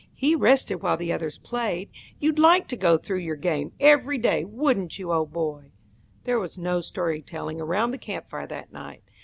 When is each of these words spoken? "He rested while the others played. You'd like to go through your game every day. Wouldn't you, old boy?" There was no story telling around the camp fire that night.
"He 0.15 0.33
rested 0.33 0.77
while 0.77 0.97
the 0.97 1.13
others 1.13 1.37
played. 1.37 1.91
You'd 2.19 2.39
like 2.39 2.67
to 2.69 2.75
go 2.75 2.97
through 2.97 3.19
your 3.19 3.35
game 3.35 3.71
every 3.79 4.17
day. 4.17 4.43
Wouldn't 4.43 4.97
you, 4.97 5.11
old 5.13 5.31
boy?" 5.31 5.73
There 6.23 6.39
was 6.39 6.57
no 6.57 6.81
story 6.81 7.21
telling 7.21 7.61
around 7.61 7.91
the 7.91 7.99
camp 7.99 8.27
fire 8.27 8.47
that 8.47 8.73
night. 8.73 9.03